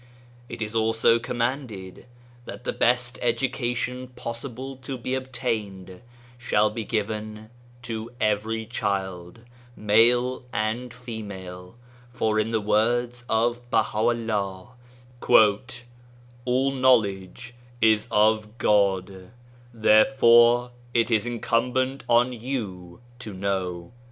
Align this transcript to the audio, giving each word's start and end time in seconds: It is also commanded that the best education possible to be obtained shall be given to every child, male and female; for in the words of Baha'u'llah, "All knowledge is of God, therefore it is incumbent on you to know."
It 0.49 0.63
is 0.63 0.73
also 0.75 1.19
commanded 1.19 2.07
that 2.45 2.63
the 2.63 2.73
best 2.73 3.19
education 3.21 4.07
possible 4.07 4.75
to 4.77 4.97
be 4.97 5.13
obtained 5.13 6.01
shall 6.39 6.71
be 6.71 6.83
given 6.83 7.51
to 7.83 8.09
every 8.19 8.65
child, 8.65 9.41
male 9.75 10.41
and 10.51 10.91
female; 10.91 11.75
for 12.11 12.39
in 12.39 12.49
the 12.49 12.59
words 12.59 13.25
of 13.29 13.61
Baha'u'llah, 13.69 14.69
"All 16.45 16.71
knowledge 16.71 17.53
is 17.79 18.07
of 18.09 18.57
God, 18.57 19.29
therefore 19.71 20.71
it 20.95 21.11
is 21.11 21.27
incumbent 21.27 22.03
on 22.09 22.33
you 22.33 23.01
to 23.19 23.33
know." 23.35 23.91